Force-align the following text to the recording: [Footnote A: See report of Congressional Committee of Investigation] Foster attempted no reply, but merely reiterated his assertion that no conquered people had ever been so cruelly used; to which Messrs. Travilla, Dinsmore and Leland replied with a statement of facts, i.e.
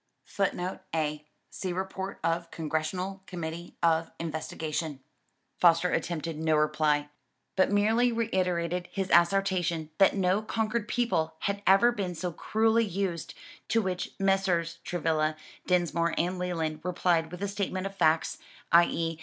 [Footnote 0.25 0.79
A: 0.95 1.27
See 1.51 1.71
report 1.71 2.17
of 2.23 2.49
Congressional 2.49 3.21
Committee 3.27 3.75
of 3.83 4.09
Investigation] 4.17 5.01
Foster 5.59 5.91
attempted 5.91 6.39
no 6.39 6.55
reply, 6.55 7.09
but 7.55 7.71
merely 7.71 8.11
reiterated 8.11 8.87
his 8.91 9.11
assertion 9.13 9.91
that 9.99 10.15
no 10.15 10.41
conquered 10.41 10.87
people 10.87 11.35
had 11.41 11.61
ever 11.67 11.91
been 11.91 12.15
so 12.15 12.31
cruelly 12.33 12.83
used; 12.83 13.35
to 13.67 13.79
which 13.79 14.15
Messrs. 14.17 14.79
Travilla, 14.83 15.35
Dinsmore 15.67 16.15
and 16.17 16.39
Leland 16.39 16.79
replied 16.81 17.29
with 17.31 17.43
a 17.43 17.47
statement 17.47 17.85
of 17.85 17.93
facts, 17.95 18.39
i.e. 18.71 19.19